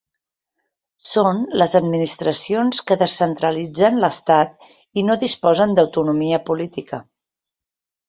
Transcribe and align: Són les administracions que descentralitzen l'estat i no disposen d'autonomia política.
Són 1.09 1.43
les 1.63 1.75
administracions 1.79 2.81
que 2.89 2.99
descentralitzen 3.03 4.01
l'estat 4.07 4.59
i 5.03 5.07
no 5.11 5.21
disposen 5.29 5.81
d'autonomia 5.81 6.45
política. 6.53 7.05